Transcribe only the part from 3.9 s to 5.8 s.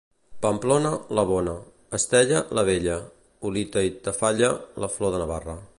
i Tafalla, la flor de Navarra.